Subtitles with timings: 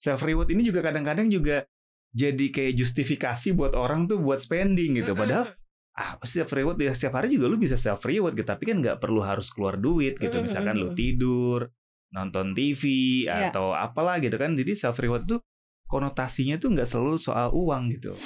[0.00, 1.68] self reward ini juga kadang-kadang juga
[2.16, 5.12] jadi kayak justifikasi buat orang tuh buat spending gitu.
[5.12, 5.52] Padahal
[5.92, 6.80] ah self reward?
[6.80, 9.76] Ya setiap hari juga lu bisa self reward gitu tapi kan nggak perlu harus keluar
[9.76, 10.40] duit gitu.
[10.40, 11.68] Misalkan lu tidur
[12.10, 12.82] nonton TV
[13.28, 13.52] Iya.
[13.52, 14.56] atau apalah gitu kan.
[14.56, 15.44] Jadi self reward tuh
[15.84, 18.16] konotasinya tuh nggak selalu soal uang gitu.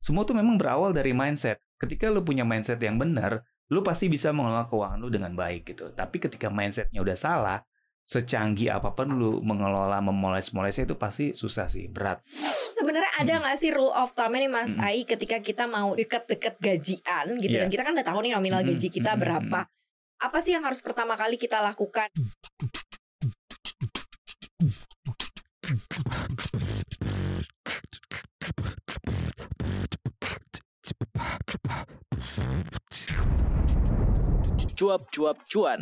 [0.00, 1.60] Semua tuh memang berawal dari mindset.
[1.78, 5.92] Ketika lu punya mindset yang benar lu pasti bisa mengelola keuangan lu dengan baik gitu.
[5.92, 7.60] Tapi ketika mindsetnya udah salah
[8.08, 12.24] secanggih apa pun lu mengelola memoles-molesnya itu pasti susah sih berat
[12.72, 13.42] Sebenarnya ada Hmm.
[13.44, 14.86] nggak sih rule of thumb nih Mas Mm-mm.
[14.86, 17.66] Ai ketika kita mau deket-deket gajian gitu Iya.
[17.66, 19.60] dan kita kan udah tahu nih nominal Mm-mm, gaji kita mm-mm, berapa.
[20.18, 22.08] Apa sih yang harus pertama kali kita lakukan?
[34.74, 35.80] Cuap-cuap cuan.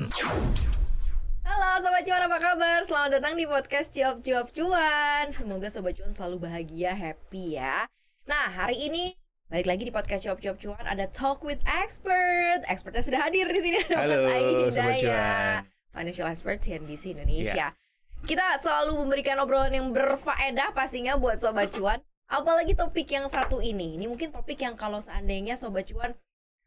[1.57, 2.85] Halo Sobat Cuan apa kabar?
[2.85, 5.33] Selamat datang di podcast Cuap Cuap Cuan.
[5.33, 7.89] Semoga Sobat Cuan selalu bahagia, happy ya.
[8.29, 9.17] Nah hari ini
[9.49, 12.61] balik lagi di podcast Cuap Cuap Cuan Ada Talk with Expert.
[12.69, 14.17] Expertnya sudah hadir di sini ada halo
[14.69, 15.57] Mas Hidayah cuan.
[15.97, 17.73] Financial Expert CNBC Indonesia.
[18.29, 22.05] Kita selalu memberikan obrolan yang berfaedah pastinya buat Sobat Cuan.
[22.29, 23.97] Apalagi topik yang satu ini.
[23.97, 26.13] Ini mungkin topik yang kalau seandainya Sobat Cuan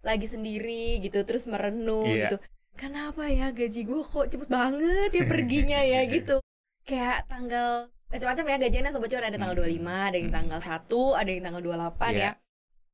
[0.01, 2.33] lagi sendiri gitu Terus merenung Iya.
[2.33, 2.41] gitu
[2.79, 6.39] Kenapa ya gaji gue kok cepet banget ya perginya ya gitu
[6.81, 9.67] Kayak tanggal Macam-macam ya gajiannya Sobat Cuan ada tanggal Hmm.
[9.67, 10.37] 25 Ada yang Hmm.
[10.39, 10.79] tanggal 1
[11.13, 12.31] Ada yang tanggal 28 ya Iya.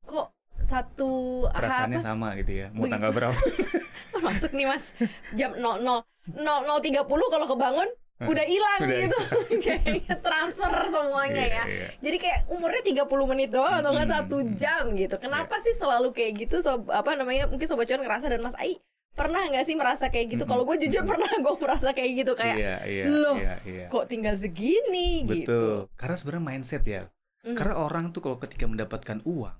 [0.03, 0.27] Kok
[0.57, 1.11] satu
[1.47, 2.93] perasaannya apa sama gitu ya mau Begitu.
[2.97, 3.37] tanggal berapa
[4.25, 4.89] masuk nih mas
[5.31, 7.85] jam 00 00.30 kalau kebangun
[8.17, 9.19] udah hilang gitu
[9.61, 11.87] kayaknya transfer semuanya Iya, ya iya.
[12.01, 14.17] jadi kayak umurnya 30 menit doang atau nggak Mm-mm.
[14.25, 18.25] satu jam gitu kenapa sih selalu kayak gitu sob apa namanya mungkin sobat cuan ngerasa
[18.25, 18.79] dan mas Ai
[19.15, 22.57] pernah nggak sih merasa kayak gitu kalau gue jujur pernah gue merasa kayak gitu kayak
[22.59, 23.87] iya, iya, loh, iya, iya.
[23.87, 25.95] kok tinggal segini gitu Betul.
[25.95, 27.07] Karena sebenarnya mindset ya.
[27.47, 27.55] Mm.
[27.55, 29.55] Karena orang tuh kalau ketika mendapatkan uang,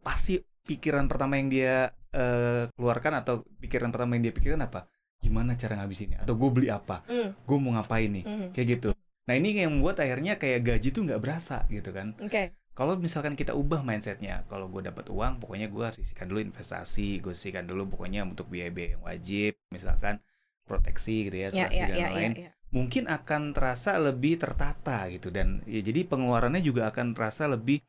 [0.00, 4.88] pasti pikiran pertama yang dia eh, keluarkan atau pikiran pertama yang dia pikirkan apa?
[5.20, 6.24] Gimana cara ngabisinnya?
[6.24, 7.04] Atau gue beli apa?
[7.06, 8.24] Mm, Gue mau ngapain nih?
[8.24, 8.48] mm.
[8.56, 8.90] Kayak gitu.
[9.26, 12.14] Nah ini yang membuat akhirnya kayak gaji tuh nggak berasa gitu kan.
[12.22, 17.24] oke Kalau misalkan kita ubah mindsetnya, kalau gue dapat uang, pokoknya gue sisihkan dulu investasi,
[17.24, 20.20] gue sisihkan dulu pokoknya untuk biaya-biaya yang wajib, misalkan
[20.66, 22.50] proteksi gitu ya, asuransi ya dan ya lain-lain ya, ya.
[22.74, 27.80] mungkin akan terasa lebih tertata gitu dan ya jadi pengeluarannya juga akan terasa lebih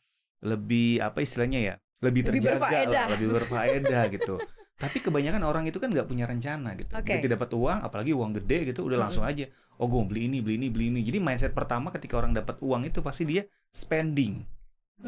[0.46, 1.76] lebih apa istilahnya ya
[2.06, 2.94] lebih Lebih terjaga berfaedah.
[2.94, 4.36] lah, lebih berfaedah gitu
[4.78, 7.18] tapi kebanyakan orang itu kan nggak punya rencana gitu Oke.
[7.18, 9.50] begitu dapat uang apalagi uang gede gitu udah langsung aja
[9.82, 12.86] oh gue beli ini beli ini beli ini jadi mindset pertama ketika orang dapat uang
[12.86, 13.42] itu pasti dia
[13.74, 14.46] spending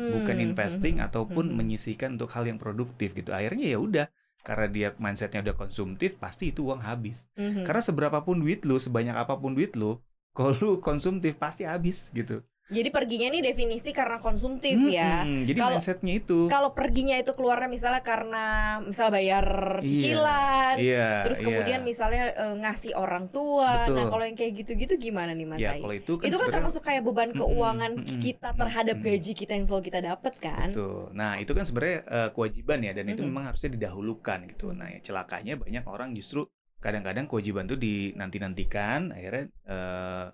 [0.10, 1.56] bukan Hmm, investing hmm, ataupun hmm.
[1.58, 4.06] menyisihkan untuk hal yang produktif gitu akhirnya ya udah
[4.48, 7.66] karena dia mindsetnya udah konsumtif pasti itu uang habis Mhm.
[7.66, 10.00] karena seberapapun duit lu, sebanyak apa pun duit lu,
[10.34, 12.42] kalau lu konsumtif pasti habis gitu.
[12.69, 16.40] Jadi perginya nih definisi karena konsumtif ya Mm-mm, Jadi Kalau- mindsetnya itu.
[16.47, 18.46] kalau perginya itu keluarnya misalnya karena
[18.80, 19.46] misal bayar
[19.81, 21.25] cicilan Iya.
[21.25, 21.46] terus iya.
[21.50, 24.07] kemudian misalnya eh, ngasih orang tua nah Betul.
[24.09, 27.02] kalau yang kayak gitu-gitu gimana nih mas ya kalau itu kan itu kan termasuk kayak
[27.02, 29.07] beban Mm-mm, keuangan mm-mm, kita terhadap mm-mm.
[29.09, 31.09] gaji kita yang selalu kita dapat kan Betul.
[31.12, 34.72] Nah itu kan sebenarnya eh, kewajiban ya dan itu memang harusnya didahulukan gitu.
[34.72, 36.46] Nah ya, celakanya banyak orang justru
[36.78, 40.25] kadang-kadang kewajiban tuh dinanti-nantikan akhirnya eh,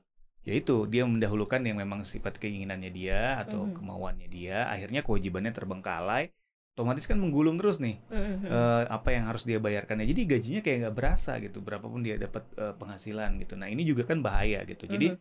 [0.45, 3.73] ya itu dia mendahulukan yang memang sifat keinginannya dia atau Mhm.
[3.81, 6.29] kemauannya dia akhirnya kewajibannya terbengkalai
[6.77, 8.45] otomatis kan menggulung terus nih Mhm.
[8.45, 12.45] eh, apa yang harus dia bayarkan jadi gajinya kayak nggak berasa gitu berapapun dia dapat
[12.61, 15.19] eh, penghasilan gitu nah ini juga kan bahaya gitu jadi Mhm.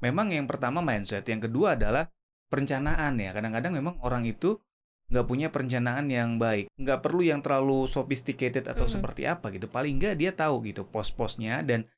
[0.00, 2.06] memang yang pertama mindset yang kedua adalah
[2.46, 4.58] perencanaan ya kadang-kadang memang orang itu
[5.10, 8.92] nggak punya perencanaan yang baik nggak perlu yang terlalu sophisticated atau Mhm.
[8.94, 11.90] seperti apa gitu paling nggak dia tahu gitu pos-posnya dan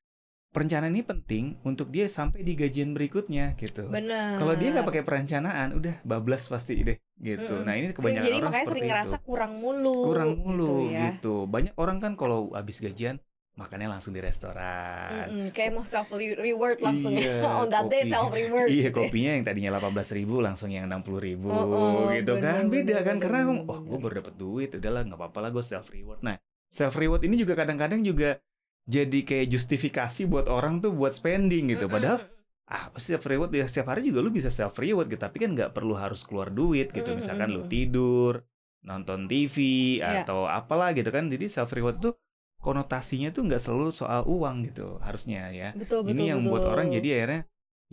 [0.53, 3.89] perencanaan ini penting untuk dia sampai di gajian berikutnya gitu.
[3.89, 4.37] Benar.
[4.37, 7.65] Kalau dia nggak pakai perencanaan udah bablas pasti deh gitu.
[7.65, 8.91] Nah ini kebanyakan jadi orang makanya seperti sering itu.
[8.93, 11.01] ngerasa kurang mulu kurang mulu gitu ya.
[11.11, 11.35] gitu.
[11.49, 13.17] Banyak orang kan kalau habis gajian
[13.53, 15.29] makannya langsung di restoran.
[15.29, 18.97] Mm-mm, kayak mau self re- reward langsung Iya, on that day self reward Iya gitu
[18.97, 19.09] ya.
[19.09, 22.97] kopinya yang tadinya 18.000 ribu langsung yang 60.000 ribu Oh, oh, gitu bener, kan beda
[22.97, 23.89] bener, kan karena bener, oh bener.
[23.89, 26.37] gue baru dapet duit udahlah nggak apa-apa lah gue self reward nah
[26.69, 28.41] self reward ini juga kadang-kadang juga
[28.83, 31.87] jadi kayak justifikasi buat orang tuh buat spending gitu.
[31.87, 32.27] Padahal
[32.67, 35.21] ah pasti self reward ya setiap hari juga lu bisa self reward gitu.
[35.23, 37.15] Tapi kan nggak perlu harus keluar duit gitu.
[37.15, 38.43] Misalkan lu tidur
[38.83, 39.57] nonton TV
[40.03, 40.27] Iya.
[40.27, 41.31] atau apalah gitu kan.
[41.31, 42.15] Jadi self reward tuh
[42.63, 45.71] konotasinya tuh nggak selalu soal uang gitu harusnya ya.
[45.75, 46.51] Betul betul ini yang betul.
[46.55, 47.43] buat orang jadi akhirnya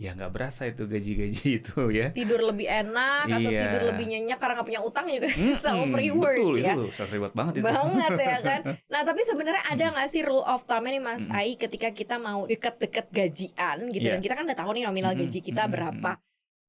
[0.00, 3.60] ya nggak berasa itu gaji-gaji itu ya tidur lebih enak atau Iya.
[3.68, 7.10] tidur lebih nyenyak karena nggak punya utang juga Mm-mm, self reward betul ya itu self
[7.12, 10.88] reward banget itu banget ya kan nah tapi sebenarnya ada nggak sih rule of thumb
[10.88, 11.36] nih mas Mm-mm.
[11.36, 14.16] Ai ketika kita mau deket-deket gajian gitu Iya.
[14.16, 16.10] dan kita kan udah tahu nih nominal gaji kita mm-mm, berapa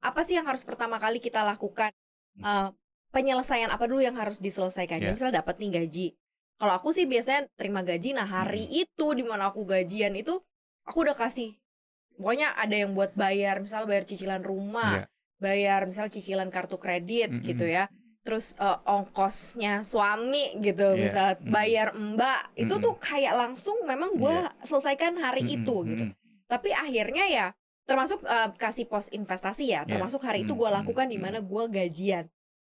[0.02, 1.94] apa sih yang harus pertama kali kita lakukan?
[2.34, 2.42] Hmm.
[2.42, 2.68] Eh,
[3.14, 4.98] penyelesaian apa dulu yang harus diselesaikan?
[4.98, 5.14] Ya.
[5.14, 6.08] Misalnya dapat nih gaji.
[6.58, 8.82] Kalau aku sih biasanya terima gaji, nah hari Hmm.
[8.82, 10.42] itu di mana aku gajian itu
[10.82, 11.54] aku udah kasih
[12.22, 15.06] pokoknya ada yang buat bayar, misalnya bayar cicilan rumah, Iya.
[15.42, 17.44] bayar misalnya cicilan kartu kredit Mm-mm.
[17.44, 17.90] gitu ya.
[18.22, 21.02] Terus eh, ongkosnya suami gitu, Iya.
[21.02, 21.50] misal Mm-mm.
[21.50, 22.86] bayar mbak, itu Mm-mm.
[22.86, 26.06] tuh kayak langsung memang gua selesaikan hari Mm-mm, itu gitu.
[26.08, 26.46] mm-mm.
[26.46, 27.48] Tapi akhirnya ya
[27.84, 29.98] termasuk eh, kasih pos investasi ya, Iya.
[29.98, 31.24] termasuk hari itu Mm, gua mm, lakukan di mm.
[31.26, 32.30] mana gua gajian.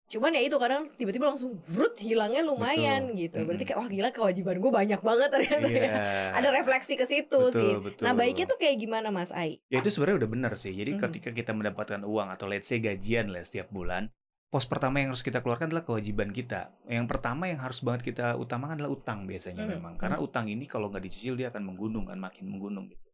[0.09, 3.21] Cuman ya itu kadang tiba-tiba langsung brut hilangnya lumayan Betul.
[3.21, 3.37] gitu.
[3.45, 5.85] Berarti kayak wah gila kewajiban gue banyak banget ternyata ya.
[5.85, 5.93] Iya.
[6.33, 7.71] Ada refleksi ke situ Betul, sih.
[7.77, 8.03] betul.
[8.09, 9.61] Nah, baiknya tuh kayak gimana Mas Ai?
[9.69, 10.73] Ya itu sebenarnya udah benar sih.
[10.73, 11.01] Jadi Mhm.
[11.05, 14.09] ketika kita mendapatkan uang atau let's say gajian lah setiap bulan,
[14.49, 16.73] pos pertama yang harus kita keluarkan adalah kewajiban kita.
[16.89, 19.93] Yang pertama yang harus banget kita utamakan adalah utang biasanya Mhm, memang.
[20.01, 23.05] Karena utang ini kalau nggak dicicil dia akan menggunung kan, makin menggunung gitu.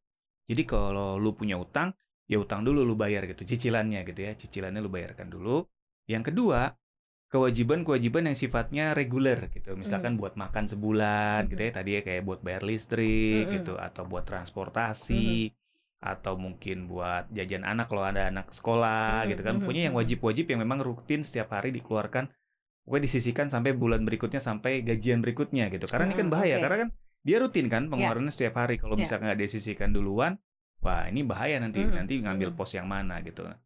[0.47, 1.91] Jadi kalau lu punya utang,
[2.31, 4.31] ya utang dulu lu bayar gitu, cicilannya gitu ya.
[4.31, 5.67] Cicilannya lu bayarkan dulu.
[6.07, 6.71] Yang kedua,
[7.35, 9.75] kewajiban-kewajiban yang sifatnya reguler gitu.
[9.75, 11.49] Misalkan buat makan sebulan Mhm.
[11.51, 11.71] gitu ya.
[11.75, 13.53] Tadi ya kayak buat bayar listrik Mhm.
[13.59, 15.51] gitu atau buat transportasi
[15.99, 19.53] atau mungkin buat jajan anak kalau ada anak sekolah Mhm, gitu kan.
[19.57, 22.31] mhm, Pokoknya yang wajib-wajib yang memang rutin setiap hari dikeluarkan
[22.85, 25.89] pokoknya disisihkan sampai bulan berikutnya sampai gajian berikutnya gitu.
[25.89, 26.63] Karena ini kan Hmm, bahaya oke.
[26.63, 26.89] karena kan
[27.25, 28.77] dia rutin kan pengeluarannya setiap hari.
[28.77, 29.09] Kalau Ya.
[29.09, 30.37] misalkan nggak disisihkan duluan,
[30.85, 32.57] wah ini bahaya nanti Mhm, nanti ngambil mhm.
[32.61, 33.41] pos yang mana gitu.
[33.41, 33.57] Nah,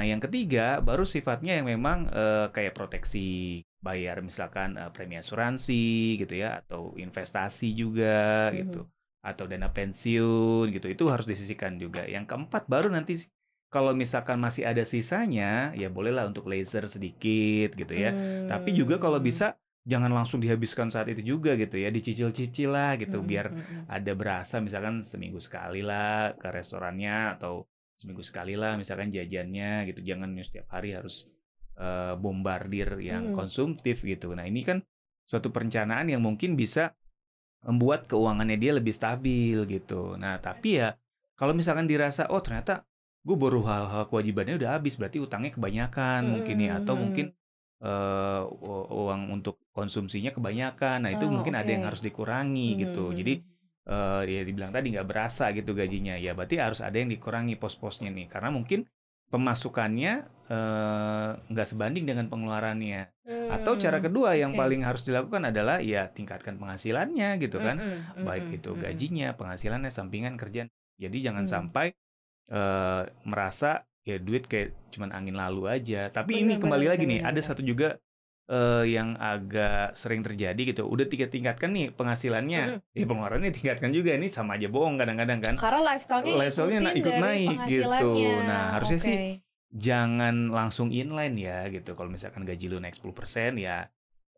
[0.00, 6.34] yang ketiga baru sifatnya yang memang eh, kayak proteksi bayar misalkan eh, premi asuransi gitu
[6.40, 8.56] ya atau investasi juga Mhm.
[8.64, 8.80] gitu
[9.22, 10.86] atau dana pensiun gitu.
[10.88, 12.02] Itu harus disisihkan juga.
[12.08, 13.20] Yang keempat baru nanti
[13.72, 18.10] kalau misalkan masih ada sisanya ya bolehlah untuk laser sedikit gitu ya.
[18.48, 19.28] Tapi juga kalau Hmm.
[19.28, 19.46] bisa
[19.82, 23.90] jangan langsung dihabiskan saat itu juga gitu ya, dicicil-cicil lah gitu Mhm, biar mhm.
[23.90, 27.66] ada berasa misalkan seminggu sekali lah ke restorannya atau
[27.96, 30.00] seminggu sekali lah misalkan jajannya gitu.
[30.02, 31.26] Jangan setiap hari harus
[31.72, 33.34] eh, bombardir yang Mhm.
[33.34, 34.36] konsumtif gitu.
[34.36, 34.84] Nah, ini kan
[35.24, 36.92] suatu perencanaan yang mungkin bisa
[37.64, 40.18] membuat keuangannya dia lebih stabil gitu.
[40.20, 40.98] Nah, tapi ya
[41.38, 42.84] kalau misalkan dirasa oh ternyata
[43.22, 47.32] gue baru hal-hal kewajibannya udah habis berarti utangnya kebanyakan mungkin ya atau mungkin
[47.82, 51.02] eh, u- uang untuk konsumsinya kebanyakan.
[51.06, 53.10] Nah, itu Oh, mungkin ada yang harus dikurangi gitu.
[53.10, 53.16] Mhm.
[53.16, 53.32] Jadi
[53.88, 56.14] eh ya dibilang tadi nggak berasa gitu gajinya.
[56.18, 58.26] Ya berarti harus ada yang dikurangi pos-posnya nih.
[58.30, 58.86] Karena mungkin
[59.32, 60.12] pemasukannya
[60.52, 63.10] eh, nggak sebanding dengan pengeluarannya.
[63.48, 64.56] Atau cara Hmm, kedua yang oke.
[64.56, 67.82] paling harus dilakukan adalah ya tingkatkan penghasilannya gitu kan.
[67.82, 70.70] Mm-mm, baik mm-mm, itu gajinya penghasilannya sampingan kerjaan.
[71.00, 71.48] Jadi jangan Hmm.
[71.48, 71.92] sampai
[72.52, 76.10] eh, merasa ya duit kayak cuman angin lalu aja.
[76.12, 77.96] Tapi Benar, ini kembali benar, lagi benar, nih ada satu juga
[78.44, 82.92] eh, yang agak sering terjadi gitu udah tingkat tingkatkan nih penghasilannya Mm-mm.
[82.92, 87.14] ya pengeluarannya tingkatkan juga ini sama aja bohong kadang-kadang kan Karena lifestyle-nya Lifestyle-nya na- ikut
[87.14, 88.10] naik gitu.
[88.42, 89.30] Nah, harusnya sih Oke.
[89.72, 93.14] jangan langsung inline ya gitu kalau misalkan gaji lu naik 10%
[93.56, 93.88] ya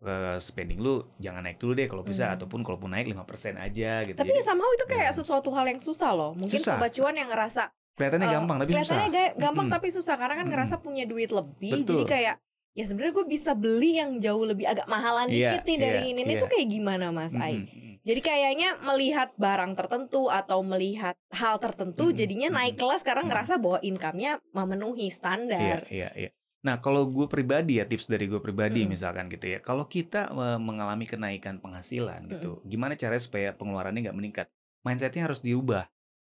[0.00, 2.36] eh, spending lu jangan naik dulu deh kalau bisa Hmm.
[2.36, 3.24] ataupun kalaupun naik 5%
[3.56, 5.18] aja gitu Tapi Jadi somehow itu kayak Hmm.
[5.18, 6.32] sesuatu hal yang susah loh.
[6.34, 6.76] Mungkin Susah.
[6.76, 9.74] sobat cuan yang ngerasa kelihatannya eh, gampang tapi susah kelihatannya ga- gampang Mm-mm.
[9.74, 10.52] tapi susah karena kan Mm-mm.
[10.52, 11.72] ngerasa punya duit lebih.
[11.72, 12.04] Jadi Betul.
[12.06, 12.36] kayak
[12.74, 16.10] ya sebenarnya gue bisa beli yang jauh lebih agak mahalan Iya, dikit nih dari iya,
[16.10, 16.20] ini.
[16.22, 16.42] Ini iya.
[16.42, 17.62] tuh kayak gimana Mas Ai?
[17.62, 17.92] Mm-mm, mm-mm.
[18.04, 23.30] Jadi kayaknya melihat barang tertentu atau melihat hal tertentu Mm-mm, jadinya naik kelas karena Mm-mm.
[23.32, 25.78] ngerasa bahwa income-nya memenuhi Iya, standar.
[25.88, 26.30] iya, iya.
[26.64, 28.88] Nah, kalau gue pribadi ya tips dari gue pribadi Mm.
[28.90, 29.60] misalkan gitu ya.
[29.60, 34.46] Kalau kita mengalami kenaikan penghasilan gitu, gimana caranya supaya pengeluarannya nggak meningkat?
[34.80, 35.88] Mindsetnya harus diubah.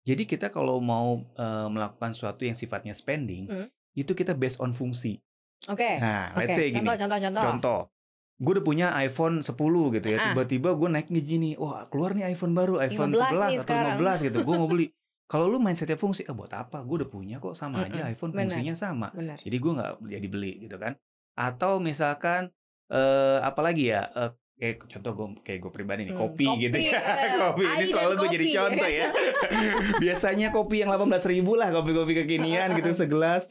[0.06, 3.68] Jadi kita kalau mau eh, melakukan sesuatu yang sifatnya spending, Mm.
[3.94, 5.22] itu kita based on fungsi.
[5.68, 5.90] Oke.
[5.98, 6.78] Nah, Oke, let's say gini.
[6.78, 7.44] contoh, contoh, contoh.
[7.44, 7.80] Contoh,
[8.36, 9.56] gue udah punya iPhone 10
[9.92, 10.26] gitu ya, Ah.
[10.30, 13.64] tiba-tiba gue naik nih gini, wah keluar nih iPhone baru, iPhone 15 11 nih atau
[13.64, 13.96] sekarang.
[13.96, 14.88] 15 gitu, gue mau beli.
[15.26, 16.80] Kalau lu mindsetnya fungsi, ah buat apa?
[16.80, 18.46] Gue udah punya kok sama aja iPhone benar.
[18.46, 19.10] fungsinya sama.
[19.10, 19.40] Benar.
[19.40, 20.94] Jadi gue nggak jadi beli gitu kan.
[21.34, 22.54] Atau misalkan
[22.86, 26.78] eh apalagi ya eh, kayak contoh gue kayak gue pribadi nih Hmm, kopi, kopi, gitu
[26.78, 27.02] ya.
[27.02, 29.08] eh, kopi ini selalu gue jadi contoh ya.
[30.04, 33.50] Biasanya kopi yang 18 ribu lah kopi-kopi kekinian gitu segelas.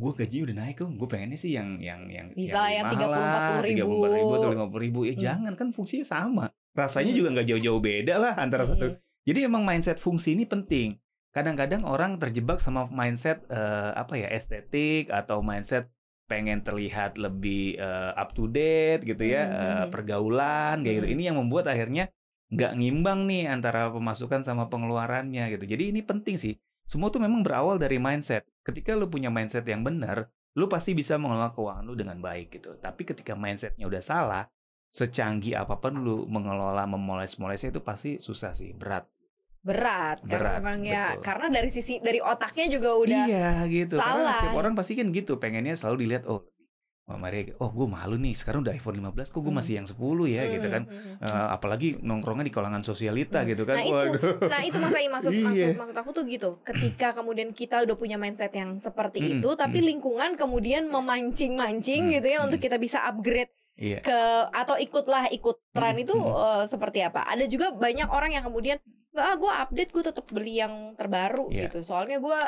[0.00, 0.88] Gue gaji udah naik kok.
[0.90, 3.94] Gue pengennya sih yang yang yang Bisa yang lebih mahal 30-40 lah, ribu.
[4.00, 5.00] 34 ribu atau 50 ribu.
[5.04, 5.20] Ya Hmm.
[5.20, 6.44] jangan kan fungsinya sama.
[6.72, 7.18] Rasanya Hmm.
[7.20, 8.72] juga nggak jauh-jauh beda lah antara Mm-mm.
[8.74, 8.86] satu.
[9.20, 10.96] Jadi emang mindset fungsi ini penting.
[11.30, 15.86] Kadang-kadang orang terjebak sama mindset eh, apa ya estetik atau mindset
[16.24, 19.86] pengen terlihat lebih eh, up to date gitu ya, Hmm, hmm.
[19.92, 21.06] pergaulan kayak gitu.
[21.06, 21.14] Hmm.
[21.14, 22.08] Ini yang membuat akhirnya
[22.50, 25.64] nggak ngimbang nih antara pemasukan sama pengeluarannya gitu.
[25.68, 26.54] Jadi ini penting sih.
[26.90, 28.42] Semua tuh memang berawal dari mindset.
[28.66, 30.26] Ketika lu punya mindset yang benar,
[30.58, 32.74] lu pasti bisa mengelola keuangan lu dengan baik gitu.
[32.82, 34.50] Tapi ketika mindsetnya udah salah,
[34.90, 39.06] secanggih apa pun lu mengelola memoles-molesnya itu pasti susah sih, berat.
[39.60, 41.20] berat, karena Berat, memang ya betul.
[41.20, 44.00] karena dari sisi dari otaknya juga udah Iya gitu.
[44.00, 44.34] Karena salah.
[44.40, 46.48] setiap orang pasti kan gitu, pengennya selalu dilihat oh
[47.10, 49.58] Mbak Maria, oh gue malu nih sekarang udah iPhone 15 kok gue Hmm.
[49.58, 50.82] masih yang 10 ya gitu Hmm, kan.
[50.86, 51.26] hmm, hmm.
[51.26, 53.48] Eh, apalagi nongkrongnya di kalangan sosialita Hmm.
[53.50, 53.76] gitu kan.
[53.76, 54.18] Nah, itu.
[54.46, 55.74] Nah itu Mas Ai maksud maksud Iya.
[55.74, 56.50] maksud aku tuh gitu.
[56.62, 59.86] Ketika kemudian kita udah punya mindset yang seperti Mm-mm, itu, tapi mm.
[59.90, 62.64] lingkungan kemudian memancing-mancing Mm, gitu ya untuk mm.
[62.64, 64.04] kita bisa upgrade Iya.
[64.04, 64.18] ke
[64.52, 66.30] atau ikutlah ikut tren Mm, itu mm.
[66.30, 67.26] eh, seperti apa?
[67.26, 68.78] Ada juga banyak orang yang kemudian
[69.10, 71.66] nggak ah gue update gue tetap beli yang terbaru Iya.
[71.66, 71.82] gitu.
[71.82, 72.40] Soalnya gue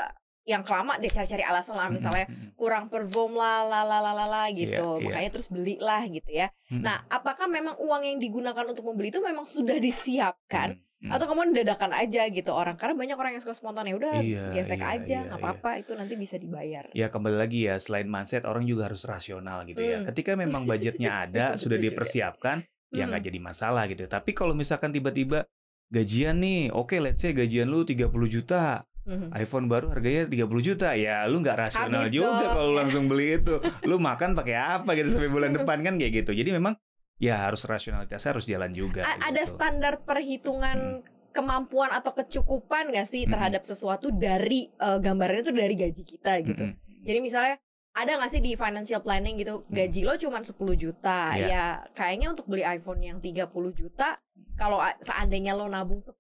[0.43, 2.27] yang kelama deh cari-cari alasan lah misalnya
[2.59, 4.99] kurang perform lah lah lah lah lah gitu.
[4.99, 5.07] Iya, iya.
[5.07, 6.51] Makanya terus belilah gitu ya.
[6.69, 11.15] Nah, apakah memang uang yang digunakan untuk membeli itu memang sudah disiapkan Mm, mm.
[11.19, 14.55] atau kemudian dadakan aja gitu orang karena banyak orang yang suka spontan ya udah Iya,
[14.55, 16.87] gesek iya, aja iya, nggak apa-apa itu nanti bisa dibayar.
[16.95, 19.99] Ya kembali lagi ya selain mindset orang juga harus rasional gitu ya.
[19.99, 20.07] Hmm.
[20.07, 22.07] Ketika memang budgetnya ada sudah Betul juga.
[22.07, 22.57] dipersiapkan
[22.95, 23.11] ya Hmm.
[23.11, 24.07] nggak jadi masalah gitu.
[24.07, 25.43] Tapi kalau misalkan tiba-tiba
[25.91, 29.35] gajian nih, oke let's say gajian lu 30 juta, Mhm.
[29.35, 33.59] iPhone baru harganya 30 juta, ya lu nggak rasional Habis juga kalau langsung beli itu.
[33.91, 36.31] Lu makan pakai apa gitu sampai bulan depan kan kayak gitu.
[36.31, 36.79] Jadi memang
[37.19, 39.03] ya harus rasionalitasnya harus jalan juga.
[39.03, 39.59] A- ada gitu.
[39.59, 43.33] standar perhitungan kemampuan atau kecukupan nggak sih Mm-mm.
[43.35, 46.65] terhadap sesuatu dari eh, gambarannya itu dari gaji kita gitu.
[46.71, 47.03] Mm-mm.
[47.03, 47.57] Jadi misalnya
[47.93, 51.47] ada nggak sih di financial planning gitu gaji lo cuma 10 juta Iya.
[51.47, 54.17] ya kayaknya untuk beli iPhone yang 30 juta
[54.53, 56.13] kalau seandainya lo nabung 10%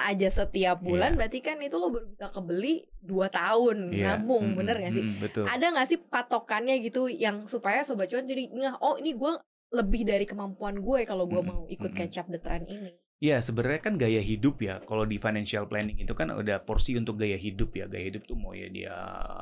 [0.00, 1.18] aja setiap bulan Iya.
[1.18, 4.18] berarti kan itu lo baru bisa kebeli 2 tahun Iya.
[4.18, 5.02] nabung Mm-mm, bener gak sih?
[5.02, 5.44] mm-mm, betul.
[5.46, 9.32] Ada nggak sih patokannya gitu yang supaya sobat cuan jadi ngeh oh ini gue
[9.70, 11.98] lebih dari kemampuan gue kalau gue Mm-mm, mau ikut mm-mm.
[11.98, 12.94] catch up the trend ini.
[13.18, 14.82] Ya sebenarnya kan gaya hidup ya.
[14.82, 17.86] Kalau di financial planning itu kan ada porsi untuk gaya hidup ya.
[17.86, 18.92] Gaya hidup tuh mau ya dia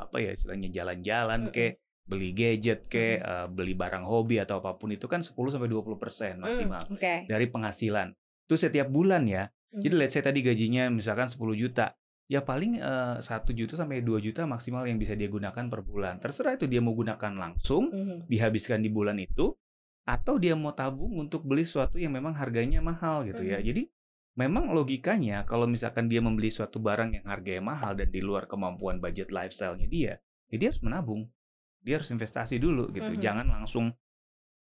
[0.03, 4.91] apa ya istilahnya jalan-jalan ke beli gadget ke eh, beli barang hobi atau apa pun
[4.91, 7.15] itu kan 10 sampai 20% maksimal Hmm, Oke.
[7.27, 8.11] dari penghasilan.
[8.45, 9.47] Itu setiap bulan ya.
[9.71, 9.81] Hmm.
[9.81, 11.95] Jadi let's say tadi gajinya misalkan 10 juta.
[12.27, 16.19] Ya paling eh, 1 juta sampai 2 juta maksimal yang bisa dia gunakan per bulan.
[16.19, 18.27] Terserah itu dia mau gunakan langsung Mhm.
[18.27, 19.55] dihabiskan di bulan itu
[20.03, 23.63] atau dia mau tabung untuk beli sesuatu yang memang harganya mahal gitu ya.
[23.63, 23.67] Mhm.
[23.67, 23.83] Jadi
[24.35, 28.99] memang logikanya kalau misalkan dia membeli suatu barang yang harganya mahal dan di luar kemampuan
[28.99, 30.13] budget lifestyle-nya dia,
[30.51, 31.29] ya dia harus menabung.
[31.83, 33.13] Dia harus investasi dulu gitu.
[33.15, 33.21] Mhm.
[33.23, 33.87] Jangan langsung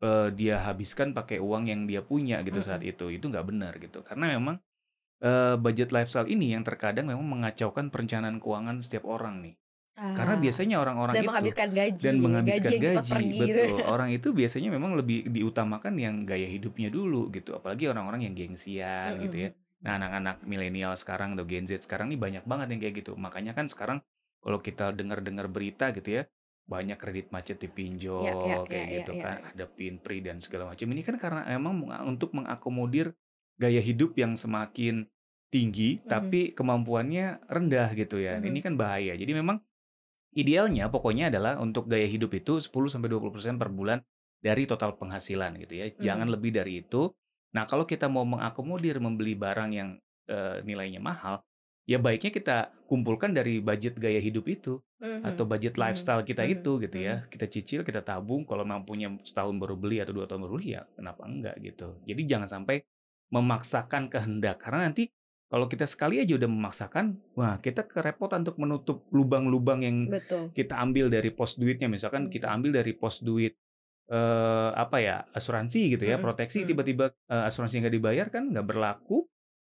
[0.05, 2.67] eh, dia habiskan pakai uang yang dia punya gitu Mhm.
[2.67, 3.09] saat itu.
[3.09, 4.05] Itu nggak benar gitu.
[4.05, 4.61] Karena memang
[5.25, 9.55] eh, budget lifestyle ini yang terkadang memang mengacaukan perencanaan keuangan setiap orang nih.
[10.15, 10.43] Karena Ah.
[10.43, 13.39] biasanya orang-orang itu menghabiskan gaji, dan menghabiskan gaji gaji, gitu.
[13.43, 18.35] betul orang itu biasanya memang lebih diutamakan yang gaya hidupnya dulu gitu apalagi orang-orang yang
[18.35, 19.51] gengsian gitu ya
[19.85, 23.53] nah anak-anak milenial sekarang atau Gen Z sekarang nih banyak banget yang kayak gitu makanya
[23.53, 23.99] kan sekarang
[24.41, 26.23] kalau kita dengar-dengar berita gitu ya
[26.65, 29.51] banyak kredit macet dipinjol Ya, ya, kayak ya, gitu ya, kan ya.
[29.53, 33.13] ada pinpri dan segala macam ini kan karena emang untuk mengakomodir
[33.61, 35.05] gaya hidup yang semakin
[35.53, 36.09] tinggi Mhm.
[36.09, 38.49] tapi kemampuannya rendah gitu ya Mhm.
[38.49, 39.61] ini kan bahaya jadi memang
[40.35, 44.03] idealnya pokoknya adalah untuk gaya hidup itu 10 sampai 20% per bulan
[44.43, 45.87] dari total penghasilan gitu ya.
[45.97, 46.35] Jangan Hmm.
[46.37, 47.11] lebih dari itu.
[47.55, 49.91] Nah, kalau kita mau mengakomodir membeli barang yang
[50.25, 51.45] eh, nilainya mahal,
[51.85, 52.57] ya baiknya kita
[52.89, 55.21] kumpulkan dari budget gaya hidup itu Mhm.
[55.37, 55.83] atau budget Mhm.
[55.85, 56.53] lifestyle kita Mhm.
[56.57, 57.15] itu gitu ya.
[57.29, 60.89] Kita cicil, kita tabung, kalau mampunya setahun baru beli atau dua tahun baru beli ya
[60.97, 62.01] kenapa enggak gitu.
[62.09, 62.89] Jadi jangan sampai
[63.29, 65.13] memaksakan kehendak karena nanti
[65.49, 70.51] kalau kita sekali aja udah memaksakan, wah kita kerepotan untuk menutup lubang-lubang yang Betul.
[70.51, 72.33] kita ambil dari pos duitnya misalkan Hmm.
[72.33, 73.55] kita ambil dari pos duit
[74.05, 76.69] eh apa ya asuransi gitu ya Hmm, proteksi hmm.
[76.69, 79.25] tiba-tiba eh, asuransi nggak dibayar kan nggak berlaku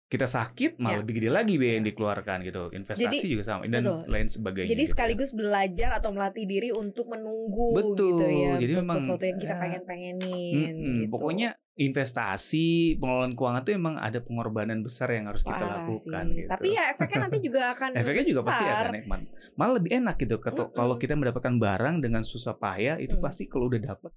[0.10, 1.00] kita sakit malah Ya.
[1.00, 4.00] lebih gede lagi biaya yang dikeluarkan gitu investasi Jadi, juga sama dan betul.
[4.08, 4.92] lain sebagainya Jadi gitu ya.
[4.92, 9.38] sekaligus belajar atau melatih diri untuk menunggu Betul, gitu ya jadi untuk memang, sesuatu yang
[9.38, 10.96] kita ya, pengen-pengenin Mm-mm.
[11.00, 11.12] gitu.
[11.12, 11.50] pokoknya
[11.80, 16.36] investasi pengelolaan keuangan itu emang ada pengorbanan besar yang harus kita Parah lakukan sih.
[16.36, 18.82] gitu Tapi ya efeknya nanti juga akan efeknya juga pasti besar.
[18.82, 19.20] akan nikmat
[19.54, 20.76] malah lebih enak gitu Keto- Mm-mm.
[20.76, 23.22] kalau kita mendapatkan barang dengan susah payah itu Mm.
[23.22, 24.12] pasti kalau udah dapet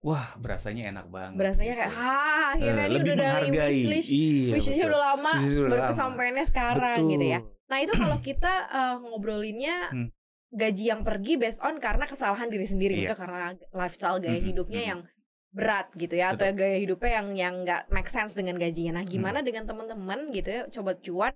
[0.00, 1.80] wah berasanya enak banget Berasanya gitu.
[1.82, 4.92] kayak ah akhirnya Eh, ini udah dari wishlist Iya, wishlistnya betul.
[4.94, 7.12] udah lama Wishlist udah baru kesampaiannya sekarang Betul.
[7.12, 7.40] gitu ya.
[7.68, 10.08] Nah itu kalau kita eh, ngobrolinnya Hmm.
[10.48, 13.12] gaji yang pergi based on karena kesalahan diri sendiri, Iya.
[13.12, 13.38] maksudnya karena
[13.74, 14.90] lifestyle gaya Mm-mm, hidupnya mm-mm.
[14.96, 15.00] yang
[15.48, 18.96] berat gitu ya, atau gaya hidupnya yang yang nggak make sense dengan gajinya.
[18.96, 19.12] Nah Hmm.
[19.12, 21.32] gimana dengan teman-teman gitu ya, coba cuan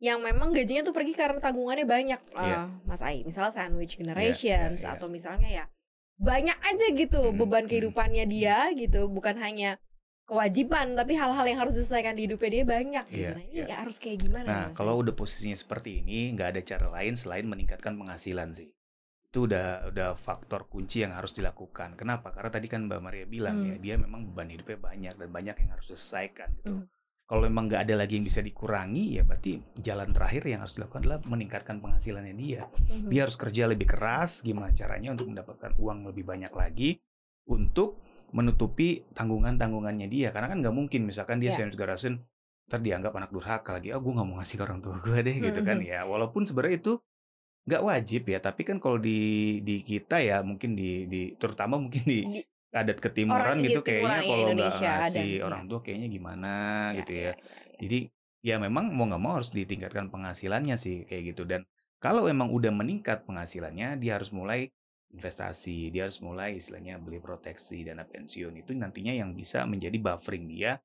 [0.00, 2.56] yang memang gajinya tuh pergi karena tanggungannya banyak, Iya.
[2.56, 4.94] Eh, Mas Ai, misalnya sandwich generations iya, iya.
[4.96, 5.64] atau misalnya ya
[6.18, 7.70] banyak aja gitu Mm-mm, beban mm-mm.
[7.70, 9.78] kehidupannya dia gitu, bukan hanya
[10.24, 13.20] kewajiban tapi hal-hal yang harus diselesaikan di hidupnya dia banyak gitu.
[13.20, 14.50] Iya, Nah ini nggak harus kayak gimana?
[14.50, 18.68] Nah, Mas kalau udah posisinya seperti ini, nggak ada cara lain selain meningkatkan penghasilan sih.
[19.30, 21.96] Itu udah udah faktor kunci yang harus dilakukan.
[22.00, 22.30] Kenapa?
[22.32, 23.68] Karena tadi kan Mbak Maria bilang Hmm.
[23.68, 26.72] ya, dia memang beban hidupnya banyak dan banyak yang harus diselesaikan gitu.
[26.72, 26.86] Hmm.
[27.24, 31.00] Kalau memang nggak ada lagi yang bisa dikurangi, ya berarti jalan terakhir yang harus dilakukan
[31.08, 32.68] adalah meningkatkan penghasilannya dia.
[32.68, 33.08] Mhm.
[33.08, 37.00] Dia harus kerja lebih keras, gimana caranya untuk mendapatkan uang lebih banyak lagi
[37.48, 37.96] untuk
[38.30, 40.28] menutupi tanggungan-tanggungannya dia.
[40.36, 41.56] Karena kan nggak mungkin misalkan dia Ya.
[41.56, 42.20] senior generation
[42.64, 45.36] ntar dianggap anak durhaka lagi, oh gue nggak mau ngasih ke orang tua gue deh
[45.36, 45.88] gitu kan Mhm.
[45.88, 46.00] ya.
[46.04, 46.92] Walaupun sebenarnya itu
[47.64, 49.16] nggak wajib ya, tapi kan kalau di
[49.64, 52.40] di kita ya mungkin di di terutama mungkin di Di
[52.74, 55.46] adat ketimuran gitu kayaknya ya kalau nggak ngasih ya.
[55.46, 56.52] orang tua kayaknya gimana
[56.90, 57.32] Ya, gitu ya, ya.
[57.32, 57.34] ya.
[57.80, 57.98] Jadi
[58.44, 61.64] ya memang mau nggak mau harus ditingkatkan penghasilannya sih kayak gitu dan
[62.02, 64.68] kalau emang udah meningkat penghasilannya dia harus mulai
[65.14, 70.50] investasi, dia harus mulai istilahnya beli proteksi dana pensiun itu nantinya yang bisa menjadi buffering
[70.50, 70.82] dia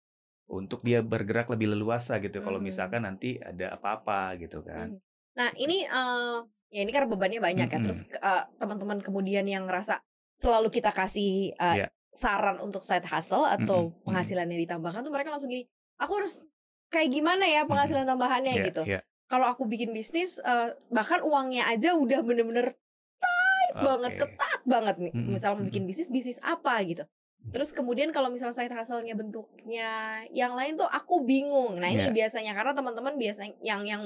[0.49, 2.65] untuk dia bergerak lebih leluasa gitu kalau Mhm.
[2.69, 4.93] misalkan nanti ada apa-apa gitu kan.
[4.93, 5.01] Mhm.
[5.37, 6.37] Nah ini eh
[6.69, 7.77] ya ini karena bebannya banyak ya.
[7.81, 7.83] Mhm.
[7.85, 10.01] Terus eh, teman-teman kemudian yang ngerasa
[10.39, 11.87] selalu kita kasih eh, Iya.
[12.15, 14.03] saran untuk side hustle atau Mhm, mhm.
[14.07, 15.67] penghasilannya ditambahkan tuh mereka langsung gini,
[15.99, 16.47] aku harus
[16.89, 18.83] kayak gimana ya penghasilan tambahannya Iya, gitu.
[18.87, 18.99] iya.
[19.29, 22.73] Kalau aku bikin bisnis eh, bahkan uangnya aja udah bener-bener
[23.19, 24.19] tight banget, Oke.
[24.25, 25.13] ketat banget nih.
[25.13, 27.03] Mhm, Misal mau bikin bisnis, bisnis apa gitu.
[27.39, 29.91] Terus kemudian kalau misal side hustle-nya bentuknya
[30.33, 31.79] yang lain tuh aku bingung.
[31.79, 32.15] Nah, ini Iya.
[32.15, 34.01] biasanya karena teman-teman biasanya yang yang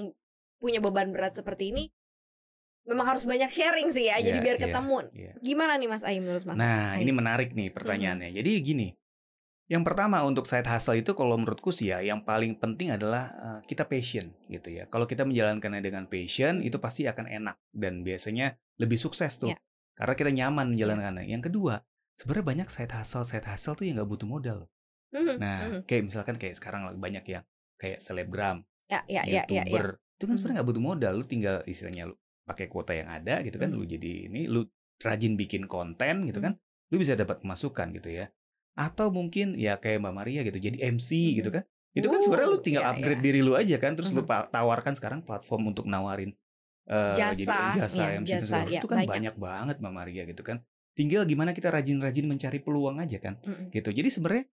[0.59, 1.83] punya beban berat seperti ini
[2.83, 4.19] memang harus banyak sharing sih ya.
[4.19, 4.97] Jadi Iya, biar iya, ketemu.
[5.15, 5.31] iya.
[5.39, 6.55] Gimana nih Mas Aim menurut Mas?
[6.55, 7.03] Nah, Aim?
[7.03, 8.29] ini menarik nih pertanyaannya.
[8.31, 8.87] Jadi gini,
[9.65, 13.59] yang pertama untuk side hustle itu kalau menurutku sih ya, yang paling penting adalah eh,
[13.65, 14.85] kita passion gitu ya.
[14.87, 19.55] Kalau kita menjalankannya dengan passion, itu pasti akan enak dan biasanya lebih sukses tuh.
[19.55, 19.57] Iya.
[19.93, 21.23] Karena kita nyaman menjalankannya.
[21.29, 21.79] Yang kedua,
[22.19, 24.59] sebenarnya banyak side hustle, side hustle tuh yang nggak butuh modal.
[25.13, 25.81] Mhm, Nah, mhm.
[25.85, 27.43] kayak misalkan kayak sekarang lagi banyak yang
[27.77, 29.63] kayak selebgram, ya ya ya ya ya.
[29.63, 30.37] youtuber, itu kan Mhm.
[30.37, 31.13] sebenarnya nggak butuh modal.
[31.13, 33.77] Lu tinggal istilahnya lu pakai kuota yang ada gitu kan, Mhm.
[33.79, 34.67] lu jadi ini, lu
[34.99, 36.55] rajin bikin konten gitu kan,
[36.91, 38.27] lu bisa dapat masukan gitu ya.
[38.73, 41.55] Atau mungkin ya kayak Mbak Maria gitu, jadi MC gitu Mhm.
[41.55, 41.63] kan.
[41.93, 43.25] Itu kan sebenarnya lu Uh, tinggal iya, upgrade iya.
[43.25, 44.29] diri lu aja kan, terus lu Mhm.
[44.29, 46.33] pa- tawarkan sekarang platform untuk nawarin
[46.83, 49.07] eh, jadi Jasa, jasa ya, MC jasa, ya, itu kan banyak.
[49.07, 50.59] banyak banget Mbak Maria gitu kan.
[50.91, 53.71] Tinggal gimana kita rajin-rajin mencari peluang aja kan Mhm.
[53.71, 53.95] gitu.
[53.95, 54.45] Jadi sebenarnya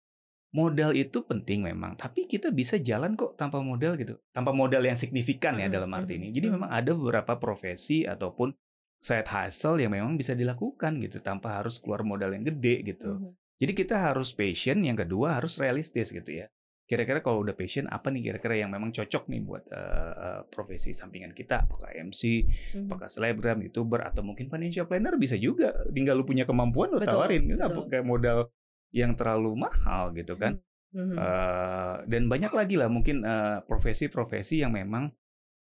[0.48, 4.16] modal itu penting memang, tapi kita bisa jalan kok tanpa modal gitu.
[4.32, 6.28] Tanpa modal yang signifikan ya Mhm, dalam arti mhm, ini.
[6.32, 6.54] Jadi mhm.
[6.56, 8.56] memang ada beberapa profesi ataupun
[8.98, 13.36] side hustle yang memang bisa dilakukan gitu tanpa harus keluar modal yang gede gitu.
[13.58, 16.46] Jadi kita harus passion, yang kedua harus realistis gitu ya.
[16.88, 20.96] Kira-kira kalau udah passion apa nih kira-kira yang memang cocok nih buat eh, eh, profesi
[20.96, 21.68] sampingan kita?
[21.68, 22.88] Apakah MC, Mhm.
[22.88, 25.76] apakah selebgram, youtuber, atau mungkin financial planner bisa juga.
[25.92, 28.48] Tinggal lu punya kemampuan lu Betul, tawarin, nggak pakai modal
[28.94, 30.60] yang terlalu mahal gitu kan.
[30.94, 31.14] Mhm.
[31.14, 35.12] Eh, dan banyak lagi lah mungkin eh, profesi-profesi yang memang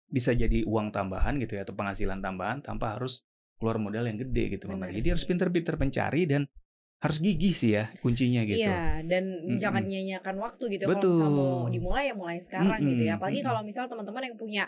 [0.08, 3.28] bisa jadi uang tambahan gitu ya atau penghasilan tambahan tanpa harus
[3.60, 4.94] keluar modal yang gede gitu Mbak.
[5.02, 6.48] Jadi harus pinter-pinter mencari dan
[6.98, 8.66] harus gigih sih ya kuncinya gitu.
[8.66, 9.62] Iya, dan Mm-mm.
[9.62, 10.90] jangan nyanyiakan waktu gitu.
[10.90, 13.22] Kalau misal mau dimulai ya mulai sekarang gitu ya.
[13.22, 13.50] Apalagi mm-mm.
[13.54, 14.64] kalau misal teman-teman yang punya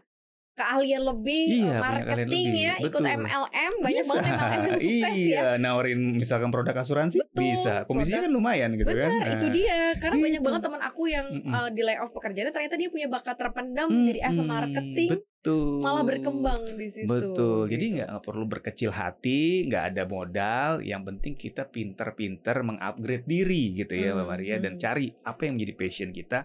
[0.59, 2.51] keahlian lebih Iya, eh, marketing lebih.
[2.59, 3.15] ya, ikut Betul.
[3.17, 4.11] MLM, banyak Bisa.
[4.11, 5.51] banget MLM yang sukses iya, ya.
[5.55, 7.73] nawarin misalkan produk asuransi Betul, bisa.
[7.81, 9.07] Komisinya produk- kan lumayan gitu kan.
[9.09, 9.79] Benar, itu Nah, dia.
[9.95, 10.45] Karena banyak gitu.
[10.45, 11.53] banget teman aku yang Mm-mm.
[11.55, 15.79] eh, di layoff pekerjaannya ternyata dia punya bakat terpendam jadi as a Mm-mm, marketing Betul.
[15.79, 17.07] malah berkembang di situ.
[17.07, 17.59] Betul.
[17.65, 17.95] Jadi gitu.
[17.95, 20.69] nggak nggak perlu berkecil hati, nggak ada modal.
[20.81, 24.81] Yang penting kita pinter-pinter mengupgrade diri gitu ya, Mbak Hmm, Maria, dan hmm.
[24.81, 26.43] cari apa yang menjadi passion kita.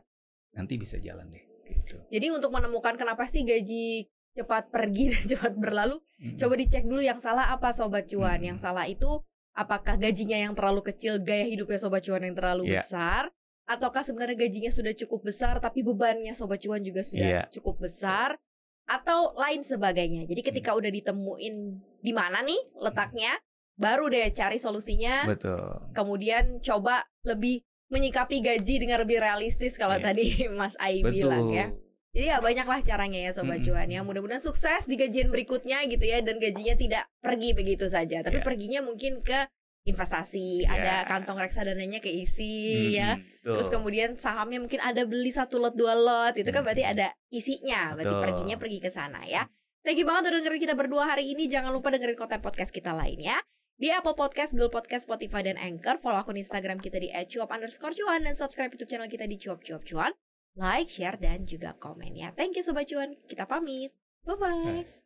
[0.53, 1.54] Nanti bisa jalan deh.
[1.67, 1.97] Gitu.
[2.11, 6.37] Jadi untuk menemukan kenapa sih gaji cepat pergi dan cepat berlalu, Mm.
[6.41, 8.41] coba dicek dulu yang salah apa sobat cuan.
[8.41, 8.49] Hmm.
[8.55, 9.21] Yang salah itu
[9.53, 12.83] apakah gajinya yang terlalu kecil, gaya hidupnya sobat cuan yang terlalu Iya.
[12.83, 13.23] besar,
[13.65, 17.43] ataukah sebenarnya gajinya sudah cukup besar tapi bebannya sobat cuan juga sudah Iya.
[17.53, 18.37] cukup besar
[18.85, 20.27] atau lain sebagainya.
[20.27, 20.81] Jadi ketika Hmm.
[20.83, 21.55] udah ditemuin
[22.01, 23.33] di mana nih letaknya,
[23.75, 25.25] baru deh cari solusinya.
[25.25, 25.93] Betul.
[25.93, 30.05] Kemudian coba lebih menyikapi gaji dengan lebih realistis kalau Iya.
[30.13, 30.25] tadi
[30.59, 31.59] Mas Ai bilang Betul.
[31.59, 31.67] ya.
[32.15, 33.67] Jadi ya banyaklah caranya ya sobat Mm-mm.
[33.75, 34.01] cuan ya.
[34.01, 38.47] Mudah-mudahan sukses di gajian berikutnya gitu ya dan gajinya tidak pergi begitu saja, tapi Iya.
[38.47, 39.51] perginya mungkin ke
[39.85, 40.71] investasi, Iya.
[40.71, 43.19] ada kantong reksadananya keisi ya.
[43.19, 43.53] Mm-mm, betul.
[43.59, 47.93] Terus kemudian sahamnya mungkin ada beli satu lot dua lot, itu kan berarti ada isinya,
[47.93, 48.25] berarti Betul.
[48.25, 49.45] perginya pergi ke sana ya.
[49.85, 51.45] Thank you banget udah dengerin kita berdua hari ini.
[51.45, 53.37] Jangan lupa dengerin konten podcast kita lainnya
[53.75, 55.99] di Apple Podcast, Google Podcast, Spotify, dan Anchor.
[55.99, 59.61] Follow akun Instagram kita di @cuap underscore cuan dan subscribe YouTube channel kita di cuap
[59.63, 60.13] cuap cuan.
[60.55, 62.31] Like, share, dan juga komen ya.
[62.31, 63.19] Thank you Sobat Cuan.
[63.27, 63.91] Kita pamit.
[64.23, 65.04] Bye-bye.